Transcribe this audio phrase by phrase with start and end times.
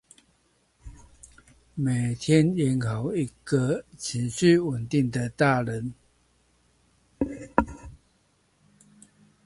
[1.75, 5.93] 每天演好一個情緒穩定的大人